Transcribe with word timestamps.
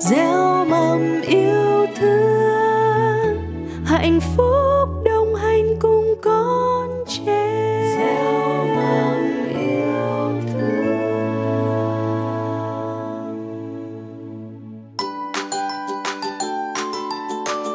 gieo 0.00 0.64
mầm 0.64 1.20
yêu 1.20 1.86
thương 1.96 3.36
hạnh 3.84 4.20
phúc 4.20 4.88
đồng 5.04 5.34
hành 5.34 5.78
cùng 5.80 6.14
con 6.22 7.04
trẻ 7.08 7.82
gieo 7.96 8.66
mầm 8.66 9.48
yêu 9.48 10.42
thương 10.52 10.72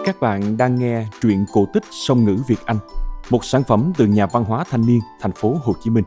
Các 0.05 0.21
bạn 0.21 0.57
đang 0.57 0.79
nghe 0.79 1.05
truyện 1.21 1.45
cổ 1.53 1.67
tích 1.73 1.83
song 1.91 2.25
ngữ 2.25 2.37
Việt 2.47 2.59
Anh, 2.65 2.77
một 3.29 3.45
sản 3.45 3.63
phẩm 3.63 3.93
từ 3.97 4.05
nhà 4.05 4.25
văn 4.25 4.43
hóa 4.43 4.63
thanh 4.69 4.85
niên 4.87 4.99
thành 5.21 5.31
phố 5.31 5.55
Hồ 5.63 5.73
Chí 5.83 5.89
Minh. 5.89 6.03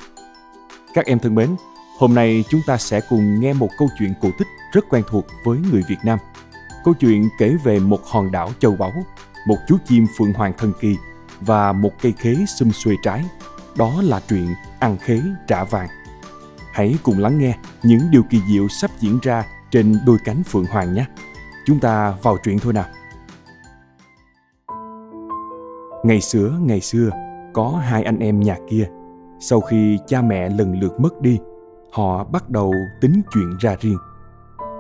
Các 0.95 1.07
em 1.07 1.19
thân 1.19 1.35
mến, 1.35 1.57
hôm 2.01 2.15
nay 2.15 2.45
chúng 2.49 2.61
ta 2.67 2.77
sẽ 2.77 3.01
cùng 3.09 3.41
nghe 3.41 3.53
một 3.53 3.69
câu 3.79 3.89
chuyện 3.99 4.15
cổ 4.21 4.31
tích 4.39 4.49
rất 4.73 4.85
quen 4.89 5.03
thuộc 5.09 5.27
với 5.45 5.59
người 5.73 5.83
Việt 5.89 5.99
Nam. 6.05 6.19
Câu 6.85 6.95
chuyện 6.95 7.29
kể 7.39 7.57
về 7.65 7.79
một 7.79 8.01
hòn 8.05 8.33
đảo 8.33 8.51
châu 8.59 8.77
báu, 8.77 8.93
một 9.47 9.57
chú 9.69 9.77
chim 9.87 10.07
phượng 10.19 10.33
hoàng 10.33 10.53
thần 10.59 10.73
kỳ 10.81 10.97
và 11.41 11.73
một 11.73 11.91
cây 12.03 12.13
khế 12.19 12.35
xum 12.59 12.71
xuê 12.71 12.95
trái. 13.03 13.25
Đó 13.77 14.03
là 14.03 14.21
chuyện 14.29 14.47
ăn 14.79 14.97
khế 14.99 15.21
trả 15.47 15.65
vàng. 15.65 15.89
Hãy 16.73 16.95
cùng 17.03 17.19
lắng 17.19 17.39
nghe 17.39 17.59
những 17.83 18.03
điều 18.11 18.23
kỳ 18.31 18.41
diệu 18.53 18.69
sắp 18.69 18.91
diễn 19.01 19.19
ra 19.23 19.45
trên 19.71 19.97
đôi 20.07 20.19
cánh 20.25 20.43
phượng 20.43 20.67
hoàng 20.67 20.95
nhé. 20.95 21.07
Chúng 21.67 21.81
ta 21.81 22.15
vào 22.23 22.37
chuyện 22.45 22.59
thôi 22.59 22.73
nào. 22.73 22.87
Ngày 26.05 26.21
xưa, 26.21 26.59
ngày 26.61 26.81
xưa, 26.81 27.11
có 27.53 27.83
hai 27.85 28.03
anh 28.03 28.19
em 28.19 28.41
nhà 28.41 28.57
kia. 28.71 28.89
Sau 29.41 29.61
khi 29.61 29.99
cha 30.07 30.23
mẹ 30.23 30.49
lần 30.49 30.81
lượt 30.81 31.01
mất 31.01 31.21
đi, 31.21 31.39
họ 31.93 32.25
bắt 32.25 32.51
đầu 32.51 32.73
tính 33.01 33.23
chuyện 33.35 33.57
ra 33.61 33.77
riêng. 33.81 33.99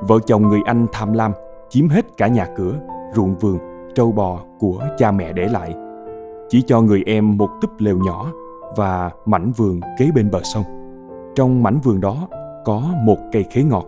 Vợ 0.02 0.18
chồng 0.26 0.48
người 0.48 0.60
anh 0.64 0.86
tham 0.92 1.12
lam, 1.12 1.32
chiếm 1.68 1.88
hết 1.88 2.06
cả 2.16 2.28
nhà 2.28 2.46
cửa, 2.56 2.74
ruộng 3.14 3.34
vườn, 3.34 3.58
trâu 3.94 4.12
bò 4.12 4.40
của 4.58 4.84
cha 4.98 5.10
mẹ 5.10 5.32
để 5.32 5.48
lại. 5.48 5.74
Chỉ 6.48 6.62
cho 6.66 6.80
người 6.80 7.02
em 7.06 7.36
một 7.36 7.50
túp 7.60 7.70
lều 7.78 7.98
nhỏ 7.98 8.32
và 8.76 9.10
mảnh 9.26 9.52
vườn 9.52 9.80
kế 9.98 10.10
bên 10.14 10.30
bờ 10.30 10.40
sông. 10.42 10.64
Trong 11.34 11.62
mảnh 11.62 11.80
vườn 11.84 12.00
đó 12.00 12.28
có 12.64 12.82
một 13.04 13.18
cây 13.32 13.44
khế 13.50 13.62
ngọt. 13.62 13.86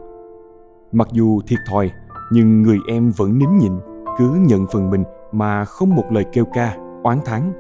Mặc 0.93 1.09
dù 1.13 1.41
thiệt 1.47 1.59
thòi, 1.71 1.91
nhưng 2.33 2.63
người 2.63 2.79
em 2.89 3.13
vẫn 3.17 3.39
nín 3.39 3.59
nhịn, 3.59 3.73
cứ 4.19 4.31
nhận 4.47 4.67
phần 4.73 4.91
mình 4.91 5.05
mà 5.33 5.65
không 5.65 5.95
một 5.95 6.05
lời 6.11 6.25
kêu 6.33 6.45
ca, 6.45 6.77
oán 7.03 7.19
thán. 7.25 7.53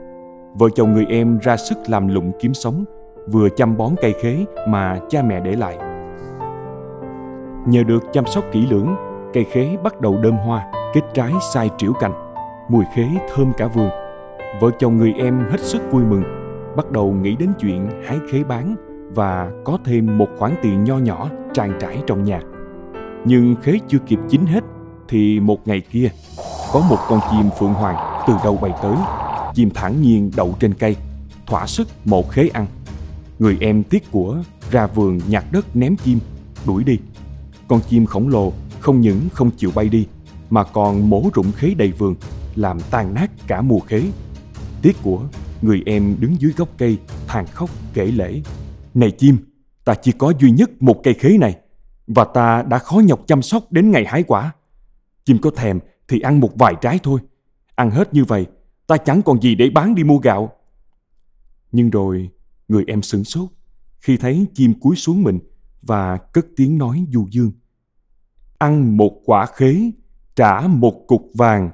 Vợ 0.54 0.68
chồng 0.74 0.92
người 0.92 1.06
em 1.08 1.38
ra 1.38 1.56
sức 1.56 1.78
làm 1.86 2.08
lụng 2.08 2.32
kiếm 2.40 2.54
sống, 2.54 2.84
vừa 3.26 3.48
chăm 3.48 3.76
bón 3.76 3.94
cây 4.02 4.14
khế 4.22 4.44
mà 4.68 5.00
cha 5.08 5.22
mẹ 5.22 5.40
để 5.40 5.52
lại. 5.52 5.78
Nhờ 7.66 7.82
được 7.82 8.02
chăm 8.12 8.26
sóc 8.26 8.44
kỹ 8.52 8.66
lưỡng, 8.70 8.94
cây 9.32 9.44
khế 9.44 9.76
bắt 9.82 10.00
đầu 10.00 10.18
đơm 10.22 10.36
hoa, 10.36 10.72
kết 10.94 11.00
trái 11.14 11.32
sai 11.52 11.70
triểu 11.78 11.92
cành. 11.92 12.34
Mùi 12.68 12.84
khế 12.94 13.06
thơm 13.34 13.52
cả 13.56 13.66
vườn. 13.66 13.90
Vợ 14.60 14.70
chồng 14.78 14.96
người 14.96 15.14
em 15.18 15.44
hết 15.50 15.60
sức 15.60 15.82
vui 15.92 16.02
mừng, 16.04 16.22
bắt 16.76 16.90
đầu 16.90 17.12
nghĩ 17.12 17.36
đến 17.36 17.48
chuyện 17.60 17.90
hái 18.06 18.18
khế 18.30 18.44
bán 18.44 18.76
và 19.14 19.50
có 19.64 19.78
thêm 19.84 20.18
một 20.18 20.28
khoản 20.38 20.54
tiền 20.62 20.84
nho 20.84 20.98
nhỏ 20.98 21.28
trang 21.54 21.72
trải 21.80 21.98
trong 22.06 22.24
nhà. 22.24 22.40
Nhưng 23.24 23.54
khế 23.62 23.78
chưa 23.88 23.98
kịp 24.06 24.18
chín 24.28 24.46
hết 24.46 24.64
thì 25.08 25.40
một 25.40 25.68
ngày 25.68 25.82
kia 25.90 26.10
có 26.72 26.80
một 26.90 26.98
con 27.08 27.20
chim 27.30 27.50
phượng 27.58 27.74
hoàng 27.74 28.24
từ 28.26 28.34
đâu 28.44 28.58
bay 28.62 28.72
tới. 28.82 28.94
Chim 29.54 29.70
thản 29.74 30.02
nhiên 30.02 30.30
đậu 30.36 30.54
trên 30.60 30.74
cây, 30.74 30.96
thỏa 31.46 31.66
sức 31.66 31.88
một 32.04 32.30
khế 32.30 32.48
ăn. 32.52 32.66
Người 33.42 33.56
em 33.60 33.82
tiếc 33.82 34.10
của 34.10 34.42
ra 34.70 34.86
vườn 34.86 35.20
nhặt 35.28 35.44
đất 35.52 35.76
ném 35.76 35.96
chim, 35.96 36.18
đuổi 36.66 36.84
đi. 36.84 36.98
Con 37.68 37.80
chim 37.88 38.06
khổng 38.06 38.28
lồ 38.28 38.52
không 38.80 39.00
những 39.00 39.28
không 39.32 39.50
chịu 39.50 39.70
bay 39.74 39.88
đi 39.88 40.06
mà 40.50 40.64
còn 40.64 41.10
mổ 41.10 41.30
rụng 41.34 41.52
khế 41.52 41.74
đầy 41.74 41.92
vườn, 41.92 42.14
làm 42.54 42.78
tan 42.90 43.14
nát 43.14 43.30
cả 43.46 43.62
mùa 43.62 43.80
khế. 43.80 44.02
Tiếc 44.82 44.96
của 45.02 45.28
người 45.62 45.82
em 45.86 46.16
đứng 46.20 46.40
dưới 46.40 46.52
gốc 46.56 46.68
cây 46.78 46.98
than 47.26 47.46
khóc 47.46 47.70
kể 47.94 48.06
lễ. 48.06 48.42
Này 48.94 49.10
chim, 49.10 49.36
ta 49.84 49.94
chỉ 49.94 50.12
có 50.12 50.32
duy 50.40 50.50
nhất 50.50 50.82
một 50.82 51.00
cây 51.02 51.14
khế 51.14 51.38
này 51.38 51.56
và 52.06 52.24
ta 52.24 52.62
đã 52.62 52.78
khó 52.78 52.96
nhọc 52.98 53.20
chăm 53.26 53.42
sóc 53.42 53.72
đến 53.72 53.90
ngày 53.90 54.04
hái 54.08 54.22
quả. 54.22 54.52
Chim 55.24 55.38
có 55.38 55.50
thèm 55.50 55.78
thì 56.08 56.20
ăn 56.20 56.40
một 56.40 56.50
vài 56.54 56.74
trái 56.80 56.98
thôi. 57.02 57.20
Ăn 57.74 57.90
hết 57.90 58.14
như 58.14 58.24
vậy, 58.24 58.46
ta 58.86 58.96
chẳng 58.96 59.22
còn 59.22 59.42
gì 59.42 59.54
để 59.54 59.70
bán 59.70 59.94
đi 59.94 60.04
mua 60.04 60.18
gạo. 60.18 60.52
Nhưng 61.72 61.90
rồi, 61.90 62.30
người 62.68 62.84
em 62.86 63.02
sửng 63.02 63.24
sốt 63.24 63.48
khi 63.98 64.16
thấy 64.16 64.46
chim 64.54 64.74
cúi 64.80 64.96
xuống 64.96 65.22
mình 65.22 65.38
và 65.82 66.16
cất 66.16 66.46
tiếng 66.56 66.78
nói 66.78 67.04
du 67.12 67.26
dương. 67.30 67.52
Ăn 68.58 68.96
một 68.96 69.20
quả 69.24 69.46
khế, 69.46 69.90
trả 70.36 70.60
một 70.60 71.04
cục 71.06 71.30
vàng, 71.34 71.70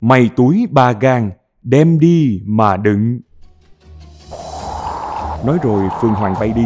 mày 0.00 0.30
túi 0.36 0.66
ba 0.70 0.92
gang, 0.92 1.30
đem 1.62 1.98
đi 1.98 2.42
mà 2.44 2.76
đựng. 2.76 3.20
Nói 5.46 5.58
rồi 5.62 5.88
Phương 6.00 6.14
Hoàng 6.14 6.34
bay 6.40 6.52
đi, 6.52 6.64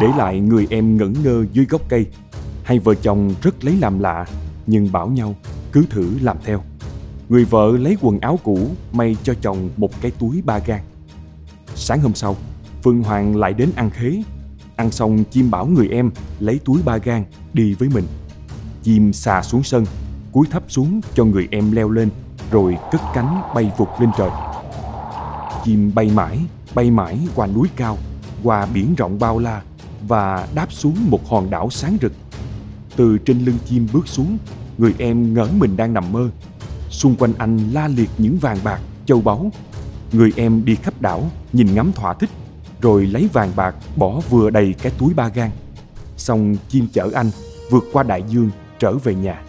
để 0.00 0.06
lại 0.16 0.40
người 0.40 0.66
em 0.70 0.96
ngẩn 0.96 1.12
ngơ 1.24 1.46
dưới 1.52 1.64
gốc 1.64 1.82
cây. 1.88 2.06
Hai 2.64 2.78
vợ 2.78 2.94
chồng 2.94 3.34
rất 3.42 3.64
lấy 3.64 3.76
làm 3.76 3.98
lạ, 3.98 4.26
nhưng 4.66 4.92
bảo 4.92 5.08
nhau 5.08 5.34
cứ 5.72 5.86
thử 5.90 6.18
làm 6.22 6.36
theo. 6.44 6.62
Người 7.28 7.44
vợ 7.44 7.72
lấy 7.78 7.96
quần 8.00 8.20
áo 8.20 8.38
cũ 8.44 8.58
may 8.92 9.16
cho 9.22 9.34
chồng 9.40 9.70
một 9.76 10.00
cái 10.00 10.10
túi 10.10 10.42
ba 10.42 10.58
gang. 10.58 10.84
Sáng 11.74 12.00
hôm 12.00 12.14
sau, 12.14 12.36
Phương 12.82 13.02
Hoàng 13.02 13.36
lại 13.36 13.54
đến 13.54 13.70
ăn 13.76 13.90
khế. 13.90 14.22
Ăn 14.76 14.90
xong 14.90 15.24
chim 15.24 15.50
bảo 15.50 15.66
người 15.66 15.88
em 15.88 16.10
lấy 16.40 16.60
túi 16.64 16.82
ba 16.82 16.96
gang 16.96 17.24
đi 17.52 17.74
với 17.74 17.88
mình. 17.94 18.04
Chim 18.82 19.12
xà 19.12 19.42
xuống 19.42 19.62
sân, 19.62 19.84
cúi 20.32 20.46
thấp 20.50 20.62
xuống 20.68 21.00
cho 21.14 21.24
người 21.24 21.48
em 21.50 21.72
leo 21.72 21.90
lên, 21.90 22.08
rồi 22.50 22.76
cất 22.92 23.00
cánh 23.14 23.42
bay 23.54 23.72
vụt 23.78 23.88
lên 24.00 24.10
trời. 24.18 24.30
Chim 25.64 25.92
bay 25.94 26.10
mãi, 26.14 26.38
bay 26.74 26.90
mãi 26.90 27.18
qua 27.34 27.46
núi 27.46 27.68
cao, 27.76 27.98
qua 28.42 28.66
biển 28.66 28.94
rộng 28.94 29.18
bao 29.18 29.38
la 29.38 29.62
và 30.08 30.48
đáp 30.54 30.72
xuống 30.72 31.10
một 31.10 31.28
hòn 31.28 31.50
đảo 31.50 31.70
sáng 31.70 31.96
rực. 32.02 32.12
Từ 32.96 33.18
trên 33.18 33.44
lưng 33.44 33.58
chim 33.66 33.86
bước 33.92 34.08
xuống, 34.08 34.38
người 34.78 34.94
em 34.98 35.34
ngỡ 35.34 35.48
mình 35.58 35.76
đang 35.76 35.92
nằm 35.92 36.12
mơ. 36.12 36.30
Xung 36.90 37.16
quanh 37.16 37.32
anh 37.38 37.58
la 37.72 37.88
liệt 37.88 38.10
những 38.18 38.38
vàng 38.38 38.58
bạc, 38.64 38.80
châu 39.06 39.20
báu. 39.20 39.50
Người 40.12 40.32
em 40.36 40.64
đi 40.64 40.74
khắp 40.74 40.94
đảo, 41.00 41.30
nhìn 41.52 41.74
ngắm 41.74 41.92
thỏa 41.92 42.14
thích, 42.14 42.30
rồi 42.82 43.06
lấy 43.06 43.28
vàng 43.32 43.50
bạc 43.56 43.74
bỏ 43.96 44.20
vừa 44.30 44.50
đầy 44.50 44.74
cái 44.82 44.92
túi 44.98 45.14
ba 45.14 45.28
gang. 45.28 45.50
Xong 46.16 46.56
chim 46.68 46.86
chở 46.92 47.10
anh 47.14 47.30
vượt 47.70 47.84
qua 47.92 48.02
đại 48.02 48.22
dương 48.28 48.50
trở 48.78 48.92
về 48.92 49.14
nhà. 49.14 49.42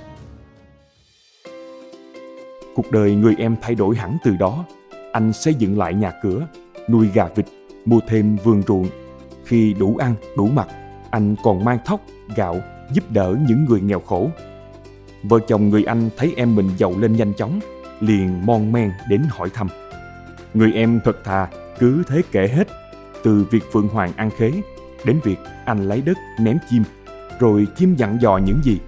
Cuộc 2.75 2.91
đời 2.91 3.15
người 3.15 3.35
em 3.37 3.55
thay 3.61 3.75
đổi 3.75 3.95
hẳn 3.95 4.17
từ 4.23 4.35
đó. 4.39 4.65
Anh 5.11 5.33
xây 5.33 5.53
dựng 5.53 5.77
lại 5.77 5.93
nhà 5.93 6.11
cửa, 6.23 6.47
nuôi 6.89 7.09
gà 7.13 7.27
vịt, 7.35 7.45
mua 7.85 7.99
thêm 8.07 8.37
vườn 8.43 8.63
ruộng. 8.67 8.87
Khi 9.45 9.73
đủ 9.73 9.97
ăn, 9.99 10.15
đủ 10.37 10.47
mặc, 10.47 10.67
anh 11.09 11.35
còn 11.43 11.65
mang 11.65 11.79
thóc, 11.85 12.01
gạo 12.35 12.61
giúp 12.93 13.03
đỡ 13.09 13.35
những 13.47 13.65
người 13.65 13.81
nghèo 13.81 13.99
khổ. 13.99 14.29
Vợ 15.23 15.39
chồng 15.47 15.69
người 15.69 15.83
anh 15.83 16.09
thấy 16.17 16.33
em 16.37 16.55
mình 16.55 16.69
giàu 16.77 16.93
lên 16.99 17.15
nhanh 17.15 17.33
chóng, 17.33 17.59
liền 17.99 18.45
mon 18.45 18.71
men 18.71 18.91
đến 19.09 19.21
hỏi 19.29 19.49
thăm. 19.53 19.67
Người 20.53 20.73
em 20.73 20.99
thật 21.05 21.23
thà 21.23 21.47
cứ 21.79 22.03
thế 22.07 22.21
kể 22.31 22.47
hết, 22.47 22.67
từ 23.23 23.45
việc 23.51 23.63
Phượng 23.71 23.87
Hoàng 23.87 24.11
ăn 24.15 24.29
khế 24.37 24.51
đến 25.05 25.19
việc 25.23 25.37
anh 25.65 25.87
lấy 25.87 26.01
đất 26.01 26.17
ném 26.39 26.57
chim, 26.69 26.83
rồi 27.39 27.67
chim 27.75 27.95
dặn 27.95 28.17
dò 28.21 28.37
những 28.37 28.59
gì, 28.63 28.79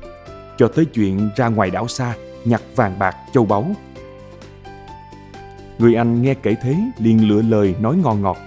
cho 0.58 0.68
tới 0.68 0.86
chuyện 0.86 1.30
ra 1.36 1.48
ngoài 1.48 1.70
đảo 1.70 1.88
xa 1.88 2.14
nhặt 2.46 2.62
vàng 2.76 3.00
bạc 3.00 3.16
châu 3.34 3.46
báu. 3.46 3.66
Người 5.80 5.96
anh 5.96 6.22
nghe 6.22 6.34
kể 6.34 6.56
thế 6.62 6.76
liền 6.98 7.30
lựa 7.30 7.42
lời 7.42 7.76
nói 7.80 7.96
ngon 8.04 8.22
ngọt. 8.22 8.38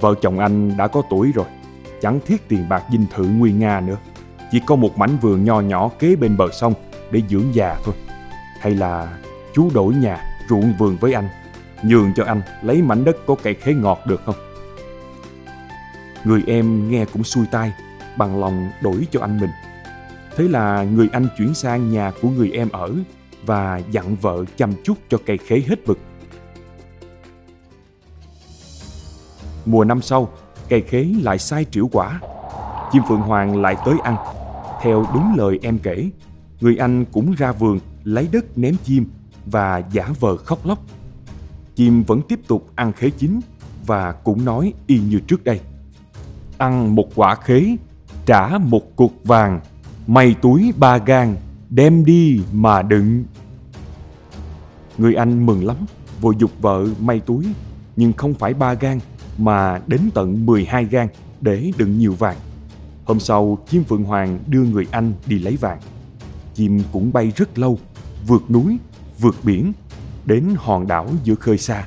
Vợ 0.00 0.14
chồng 0.22 0.38
anh 0.38 0.76
đã 0.76 0.88
có 0.88 1.02
tuổi 1.10 1.32
rồi, 1.34 1.46
chẳng 2.00 2.20
thiết 2.26 2.48
tiền 2.48 2.68
bạc 2.68 2.82
dinh 2.92 3.06
thự 3.14 3.24
nguy 3.24 3.52
nga 3.52 3.80
nữa. 3.80 3.96
Chỉ 4.52 4.60
có 4.66 4.76
một 4.76 4.98
mảnh 4.98 5.16
vườn 5.20 5.44
nho 5.44 5.60
nhỏ 5.60 5.90
kế 5.98 6.16
bên 6.16 6.36
bờ 6.36 6.48
sông 6.52 6.74
để 7.10 7.22
dưỡng 7.28 7.54
già 7.54 7.76
thôi. 7.84 7.94
Hay 8.60 8.74
là 8.74 9.18
chú 9.54 9.70
đổi 9.74 9.94
nhà, 9.94 10.24
ruộng 10.48 10.72
vườn 10.78 10.96
với 11.00 11.12
anh, 11.12 11.28
nhường 11.82 12.12
cho 12.16 12.24
anh 12.24 12.42
lấy 12.62 12.82
mảnh 12.82 13.04
đất 13.04 13.16
có 13.26 13.34
cây 13.42 13.54
khế 13.54 13.74
ngọt 13.74 14.00
được 14.06 14.22
không? 14.26 14.34
Người 16.24 16.42
em 16.46 16.90
nghe 16.90 17.04
cũng 17.04 17.24
xuôi 17.24 17.44
tai, 17.50 17.72
bằng 18.18 18.40
lòng 18.40 18.70
đổi 18.82 19.06
cho 19.10 19.20
anh 19.20 19.40
mình. 19.40 19.50
Thế 20.36 20.48
là 20.48 20.82
người 20.82 21.08
anh 21.12 21.26
chuyển 21.38 21.54
sang 21.54 21.90
nhà 21.90 22.12
của 22.22 22.28
người 22.28 22.50
em 22.50 22.68
ở 22.68 22.94
và 23.46 23.80
dặn 23.90 24.16
vợ 24.16 24.44
chăm 24.56 24.72
chút 24.84 24.98
cho 25.08 25.18
cây 25.26 25.38
khế 25.38 25.62
hết 25.68 25.86
vực. 25.86 25.98
Mùa 29.66 29.84
năm 29.84 30.02
sau, 30.02 30.28
cây 30.68 30.82
khế 30.82 31.14
lại 31.22 31.38
sai 31.38 31.66
triểu 31.70 31.88
quả. 31.92 32.20
Chim 32.92 33.02
Phượng 33.08 33.20
Hoàng 33.20 33.60
lại 33.62 33.76
tới 33.84 33.94
ăn. 34.02 34.16
Theo 34.82 35.04
đúng 35.14 35.34
lời 35.36 35.58
em 35.62 35.78
kể, 35.78 36.10
người 36.60 36.76
anh 36.76 37.04
cũng 37.04 37.34
ra 37.38 37.52
vườn 37.52 37.78
lấy 38.04 38.28
đất 38.32 38.58
ném 38.58 38.74
chim 38.84 39.06
và 39.46 39.82
giả 39.92 40.08
vờ 40.20 40.36
khóc 40.36 40.66
lóc. 40.66 40.78
Chim 41.74 42.02
vẫn 42.02 42.20
tiếp 42.28 42.40
tục 42.48 42.70
ăn 42.74 42.92
khế 42.92 43.10
chín 43.10 43.40
và 43.86 44.12
cũng 44.12 44.44
nói 44.44 44.72
y 44.86 44.98
như 44.98 45.20
trước 45.20 45.44
đây. 45.44 45.60
Ăn 46.58 46.94
một 46.94 47.08
quả 47.14 47.34
khế, 47.34 47.76
trả 48.26 48.58
một 48.58 48.96
cục 48.96 49.12
vàng, 49.24 49.60
may 50.06 50.34
túi 50.42 50.72
ba 50.76 50.98
gang, 50.98 51.36
đem 51.70 52.04
đi 52.04 52.40
mà 52.52 52.82
đựng. 52.82 53.24
Người 54.98 55.14
anh 55.14 55.46
mừng 55.46 55.66
lắm, 55.66 55.76
vội 56.20 56.34
dục 56.38 56.50
vợ 56.60 56.86
may 57.00 57.20
túi, 57.20 57.46
nhưng 57.96 58.12
không 58.12 58.34
phải 58.34 58.54
ba 58.54 58.74
gan 58.74 58.98
mà 59.38 59.80
đến 59.86 60.00
tận 60.14 60.46
12 60.46 60.84
gan 60.84 61.08
để 61.40 61.72
đựng 61.76 61.98
nhiều 61.98 62.14
vàng. 62.14 62.36
Hôm 63.04 63.20
sau, 63.20 63.58
chim 63.68 63.84
Phượng 63.84 64.04
Hoàng 64.04 64.38
đưa 64.46 64.62
người 64.62 64.86
anh 64.90 65.12
đi 65.26 65.38
lấy 65.38 65.56
vàng. 65.56 65.78
Chim 66.54 66.80
cũng 66.92 67.12
bay 67.12 67.32
rất 67.36 67.58
lâu, 67.58 67.78
vượt 68.26 68.50
núi, 68.50 68.78
vượt 69.20 69.36
biển, 69.42 69.72
đến 70.24 70.44
hòn 70.56 70.86
đảo 70.86 71.08
giữa 71.24 71.34
khơi 71.34 71.58
xa. 71.58 71.86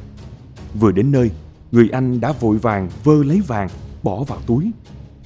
Vừa 0.79 0.91
đến 0.91 1.12
nơi, 1.12 1.31
người 1.71 1.89
anh 1.91 2.19
đã 2.19 2.31
vội 2.31 2.57
vàng 2.57 2.89
vơ 3.03 3.23
lấy 3.23 3.41
vàng, 3.47 3.69
bỏ 4.06 4.24
vào 4.24 4.40
túi, 4.46 4.72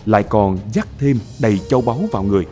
lại 0.06 0.24
còn 0.24 0.58
dắt 0.74 0.88
thêm 1.00 1.20
đầy 1.42 1.60
châu 1.70 1.82
báu 1.82 2.00
vào 2.12 2.24
người. 2.24 2.46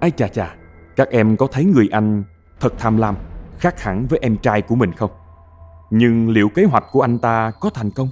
Ai 0.00 0.10
chà 0.10 0.28
chà, 0.28 0.54
các 0.96 1.08
em 1.08 1.36
có 1.36 1.46
thấy 1.52 1.64
người 1.64 1.88
anh 1.92 2.24
thật 2.60 2.72
tham 2.78 2.96
lam, 2.96 3.16
khác 3.58 3.82
hẳn 3.82 4.06
với 4.06 4.18
em 4.22 4.36
trai 4.36 4.62
của 4.62 4.74
mình 4.74 4.92
không? 4.92 5.10
Nhưng 5.90 6.30
liệu 6.30 6.48
kế 6.48 6.64
hoạch 6.64 6.84
của 6.92 7.00
anh 7.00 7.18
ta 7.18 7.52
có 7.60 7.70
thành 7.70 7.90
công 7.90 8.08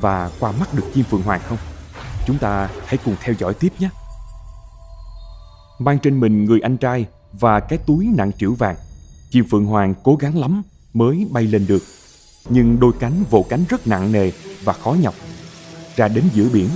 và 0.00 0.30
qua 0.40 0.52
mắt 0.60 0.74
được 0.74 0.84
chim 0.94 1.04
phượng 1.04 1.22
hoàng 1.22 1.40
không? 1.48 1.58
Chúng 2.26 2.38
ta 2.38 2.68
hãy 2.86 2.98
cùng 3.04 3.16
theo 3.22 3.34
dõi 3.38 3.54
tiếp 3.54 3.72
nhé. 3.78 3.88
Mang 5.78 5.98
trên 5.98 6.20
mình 6.20 6.44
người 6.44 6.60
anh 6.60 6.76
trai 6.76 7.06
và 7.32 7.60
cái 7.60 7.78
túi 7.86 8.08
nặng 8.16 8.32
trĩu 8.38 8.54
vàng, 8.54 8.76
chim 9.30 9.44
phượng 9.50 9.66
hoàng 9.66 9.94
cố 10.02 10.16
gắng 10.16 10.38
lắm 10.38 10.62
mới 10.94 11.26
bay 11.30 11.44
lên 11.44 11.66
được. 11.68 11.82
Nhưng 12.48 12.80
đôi 12.80 12.92
cánh 13.00 13.24
vỗ 13.30 13.44
cánh 13.48 13.64
rất 13.68 13.86
nặng 13.86 14.12
nề 14.12 14.30
và 14.64 14.72
khó 14.72 14.96
nhọc. 15.02 15.14
Ra 15.96 16.08
đến 16.08 16.24
giữa 16.32 16.48
biển, 16.52 16.68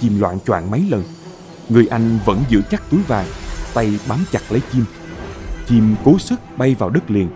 chim 0.00 0.20
loạn 0.20 0.38
choạng 0.46 0.70
mấy 0.70 0.84
lần. 0.90 1.02
Người 1.68 1.86
anh 1.86 2.18
vẫn 2.24 2.42
giữ 2.48 2.62
chắc 2.70 2.82
túi 2.90 3.00
vàng, 3.02 3.26
tay 3.74 3.98
bám 4.08 4.18
chặt 4.32 4.40
lấy 4.50 4.60
chim. 4.72 4.84
Chim 5.66 5.94
cố 6.04 6.18
sức 6.18 6.40
bay 6.56 6.74
vào 6.74 6.90
đất 6.90 7.10
liền. 7.10 7.28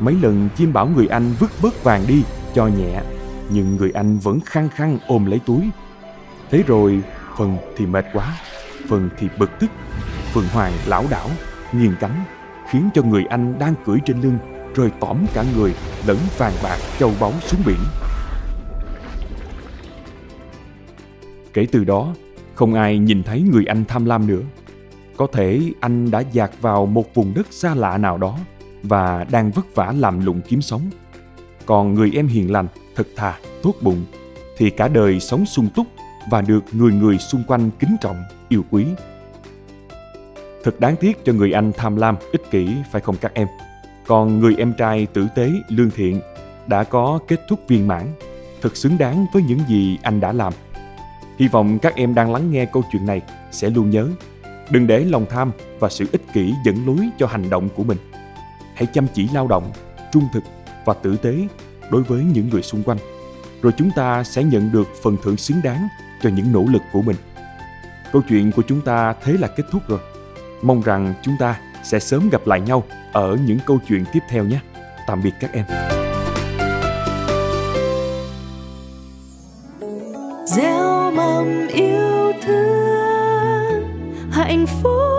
Mấy 0.00 0.14
lần 0.22 0.48
chim 0.56 0.72
bảo 0.72 0.86
người 0.86 1.06
anh 1.06 1.34
vứt 1.38 1.50
bớt 1.62 1.84
vàng 1.84 2.04
đi 2.08 2.22
cho 2.54 2.66
nhẹ, 2.66 3.02
nhưng 3.50 3.76
người 3.76 3.90
anh 3.90 4.18
vẫn 4.18 4.40
khăng 4.40 4.68
khăng 4.68 4.98
ôm 5.06 5.26
lấy 5.26 5.38
túi. 5.46 5.70
Thế 6.50 6.62
rồi, 6.66 7.00
phần 7.38 7.56
thì 7.76 7.86
mệt 7.86 8.04
quá, 8.12 8.38
phần 8.88 9.10
thì 9.18 9.28
bực 9.38 9.50
tức. 9.60 9.70
Phượng 10.32 10.48
Hoàng 10.52 10.72
lão 10.86 11.04
đảo, 11.10 11.30
nghiêng 11.72 11.94
cánh, 12.00 12.24
khiến 12.70 12.88
cho 12.94 13.02
người 13.02 13.24
anh 13.24 13.58
đang 13.58 13.74
cưỡi 13.86 13.98
trên 14.06 14.20
lưng 14.20 14.38
rơi 14.74 14.90
tỏm 15.00 15.26
cả 15.34 15.44
người 15.56 15.74
lẫn 16.06 16.18
vàng 16.38 16.54
bạc 16.62 16.78
châu 16.98 17.12
báu 17.20 17.32
xuống 17.46 17.60
biển. 17.66 17.78
Kể 21.52 21.66
từ 21.72 21.84
đó, 21.84 22.14
không 22.54 22.74
ai 22.74 22.98
nhìn 22.98 23.22
thấy 23.22 23.40
người 23.40 23.64
anh 23.64 23.84
tham 23.88 24.04
lam 24.04 24.26
nữa. 24.26 24.42
Có 25.16 25.26
thể 25.32 25.60
anh 25.80 26.10
đã 26.10 26.20
dạt 26.20 26.50
vào 26.60 26.86
một 26.86 27.14
vùng 27.14 27.34
đất 27.34 27.46
xa 27.50 27.74
lạ 27.74 27.98
nào 27.98 28.18
đó 28.18 28.38
và 28.82 29.26
đang 29.30 29.50
vất 29.50 29.74
vả 29.74 29.94
làm 29.98 30.26
lụng 30.26 30.40
kiếm 30.48 30.62
sống. 30.62 30.82
Còn 31.66 31.94
người 31.94 32.10
em 32.14 32.26
hiền 32.26 32.52
lành, 32.52 32.66
thật 32.96 33.06
thà, 33.16 33.38
tốt 33.62 33.74
bụng 33.80 34.04
thì 34.56 34.70
cả 34.70 34.88
đời 34.88 35.20
sống 35.20 35.46
sung 35.46 35.68
túc 35.74 35.86
và 36.30 36.40
được 36.42 36.64
người 36.72 36.92
người 36.92 37.18
xung 37.18 37.44
quanh 37.46 37.70
kính 37.78 37.96
trọng, 38.00 38.22
yêu 38.48 38.64
quý. 38.70 38.86
Thật 40.64 40.80
đáng 40.80 40.96
tiếc 40.96 41.24
cho 41.24 41.32
người 41.32 41.52
anh 41.52 41.72
tham 41.76 41.96
lam, 41.96 42.16
ích 42.32 42.50
kỷ 42.50 42.68
phải 42.92 43.00
không 43.00 43.16
các 43.20 43.34
em? 43.34 43.48
Còn 44.06 44.40
người 44.40 44.54
em 44.58 44.72
trai 44.78 45.06
tử 45.06 45.26
tế, 45.34 45.50
lương 45.68 45.90
thiện 45.90 46.20
đã 46.66 46.84
có 46.84 47.18
kết 47.28 47.40
thúc 47.48 47.60
viên 47.68 47.88
mãn, 47.88 48.06
thật 48.62 48.76
xứng 48.76 48.98
đáng 48.98 49.26
với 49.32 49.42
những 49.42 49.58
gì 49.68 49.98
anh 50.02 50.20
đã 50.20 50.32
làm. 50.32 50.52
Hy 51.38 51.48
vọng 51.48 51.78
các 51.78 51.94
em 51.94 52.14
đang 52.14 52.32
lắng 52.32 52.50
nghe 52.50 52.66
câu 52.66 52.82
chuyện 52.92 53.06
này 53.06 53.20
sẽ 53.50 53.70
luôn 53.70 53.90
nhớ, 53.90 54.08
đừng 54.70 54.86
để 54.86 55.04
lòng 55.04 55.26
tham 55.30 55.52
và 55.80 55.88
sự 55.88 56.06
ích 56.12 56.22
kỷ 56.32 56.54
dẫn 56.64 56.86
lối 56.86 57.08
cho 57.18 57.26
hành 57.26 57.50
động 57.50 57.68
của 57.68 57.84
mình. 57.84 57.98
Hãy 58.74 58.86
chăm 58.86 59.06
chỉ 59.14 59.28
lao 59.34 59.48
động, 59.48 59.72
trung 60.12 60.24
thực 60.32 60.42
và 60.84 60.94
tử 60.94 61.16
tế 61.16 61.34
đối 61.90 62.02
với 62.02 62.24
những 62.24 62.48
người 62.48 62.62
xung 62.62 62.82
quanh, 62.82 62.98
rồi 63.62 63.72
chúng 63.76 63.90
ta 63.96 64.24
sẽ 64.24 64.44
nhận 64.44 64.72
được 64.72 64.88
phần 65.02 65.16
thưởng 65.22 65.36
xứng 65.36 65.60
đáng 65.64 65.88
cho 66.22 66.30
những 66.30 66.52
nỗ 66.52 66.64
lực 66.68 66.82
của 66.92 67.02
mình. 67.02 67.16
Câu 68.12 68.22
chuyện 68.28 68.52
của 68.52 68.62
chúng 68.68 68.80
ta 68.80 69.14
thế 69.22 69.32
là 69.32 69.48
kết 69.48 69.64
thúc 69.70 69.82
rồi. 69.88 70.00
Mong 70.62 70.82
rằng 70.82 71.14
chúng 71.22 71.36
ta 71.38 71.60
sẽ 71.82 71.98
sớm 71.98 72.28
gặp 72.28 72.46
lại 72.46 72.60
nhau 72.60 72.84
ở 73.12 73.36
những 73.46 73.58
câu 73.66 73.78
chuyện 73.88 74.04
tiếp 74.12 74.20
theo 74.28 74.44
nhé. 74.44 74.60
Tạm 75.06 75.22
biệt 75.22 75.32
các 75.40 75.52
em. 75.52 75.91
hạnh 84.52 84.66
phúc 84.66 85.11